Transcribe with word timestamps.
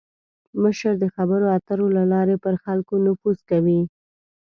مشر 0.63 0.93
د 0.99 1.05
خبرو 1.15 1.45
اترو 1.57 1.87
له 1.97 2.03
لارې 2.13 2.35
پر 2.43 2.53
خلکو 2.65 2.93
نفوذ 3.05 3.39
کوي. 3.49 3.81